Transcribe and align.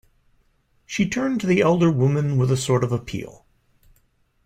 She 0.87 1.07
turned 1.07 1.41
to 1.41 1.45
the 1.45 1.61
elder 1.61 1.91
woman 1.91 2.37
with 2.37 2.51
a 2.51 2.57
sort 2.57 2.83
of 2.83 2.91
appeal. 2.91 3.45